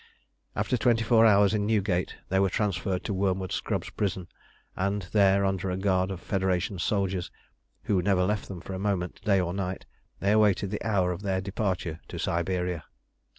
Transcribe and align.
After 0.55 0.77
twenty 0.77 1.03
four 1.03 1.27
hours 1.27 1.53
in 1.53 1.67
Newgate 1.67 2.15
they 2.29 2.39
were 2.39 2.49
transferred 2.49 3.03
to 3.03 3.13
Wormwood 3.13 3.51
Scrubs 3.51 3.91
Prison, 3.91 4.27
and 4.75 5.03
there, 5.11 5.45
under 5.45 5.69
a 5.69 5.77
guard 5.77 6.09
of 6.09 6.19
Federation 6.19 6.79
soldiers, 6.79 7.29
who 7.83 8.01
never 8.01 8.23
left 8.23 8.47
them 8.47 8.61
for 8.61 8.73
a 8.73 8.79
moment 8.79 9.21
day 9.23 9.39
or 9.39 9.53
night, 9.53 9.85
they 10.19 10.31
awaited 10.31 10.71
the 10.71 10.81
hour 10.83 11.11
of 11.11 11.21
their 11.21 11.39
departure 11.39 11.99
to 12.07 12.17
Siberia. 12.17 12.85